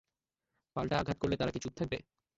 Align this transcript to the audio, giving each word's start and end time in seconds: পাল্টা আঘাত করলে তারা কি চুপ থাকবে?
পাল্টা 0.75 0.95
আঘাত 0.99 1.17
করলে 1.21 1.35
তারা 1.37 1.51
কি 1.53 1.59
চুপ 1.63 1.73
থাকবে? 1.79 1.97